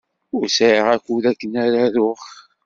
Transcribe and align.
Ur 0.35 0.45
sɛiɣ 0.57 0.87
akud 0.95 1.23
akken 1.31 1.53
ad 1.63 1.73
aruɣ. 1.85 2.21